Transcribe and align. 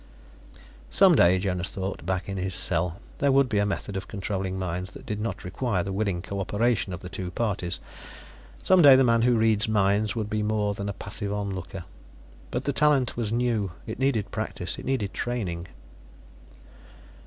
Some 0.89 1.13
day, 1.13 1.37
Jonas 1.37 1.69
thought, 1.69 2.07
back 2.07 2.27
in 2.27 2.37
his 2.37 2.55
cell, 2.55 2.99
there 3.19 3.31
would 3.31 3.47
be 3.47 3.59
a 3.59 3.67
method 3.67 3.95
of 3.95 4.07
controlling 4.07 4.57
minds 4.57 4.95
that 4.95 5.05
did 5.05 5.19
not 5.21 5.43
require 5.43 5.83
the 5.83 5.93
willing 5.93 6.23
co 6.23 6.39
operation 6.39 6.91
of 6.91 7.01
the 7.01 7.07
two 7.07 7.29
parties. 7.29 7.77
Some 8.63 8.81
day 8.81 8.95
the 8.95 9.03
man 9.03 9.21
who 9.21 9.37
reads 9.37 9.67
minds 9.67 10.15
would 10.15 10.27
be 10.27 10.41
more 10.41 10.73
than 10.73 10.89
a 10.89 10.93
passive 10.93 11.31
onlooker. 11.31 11.83
But 12.49 12.63
the 12.63 12.73
talent 12.73 13.15
was 13.15 13.31
new; 13.31 13.73
it 13.85 13.99
needed 13.99 14.31
practice, 14.31 14.79
it 14.79 14.85
needed 14.85 15.13
training. 15.13 15.67